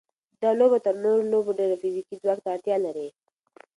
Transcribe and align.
دا 0.41 0.49
لوبه 0.59 0.77
تر 0.85 0.95
نورو 1.03 1.29
لوبو 1.31 1.51
ډېر 1.59 1.69
فزیکي 1.81 2.15
ځواک 2.21 2.39
ته 2.43 2.49
اړتیا 2.55 2.77
لري. 2.85 3.07